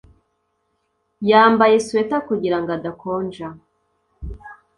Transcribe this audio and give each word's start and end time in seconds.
Yambaye 1.29 1.75
swater 1.85 2.21
kugirango 2.29 2.69
adakonja 2.77 3.47